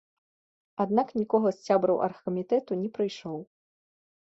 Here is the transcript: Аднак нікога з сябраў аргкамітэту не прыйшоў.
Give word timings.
Аднак 0.85 1.07
нікога 1.19 1.49
з 1.59 1.61
сябраў 1.67 1.97
аргкамітэту 2.07 2.81
не 2.83 2.89
прыйшоў. 2.99 3.39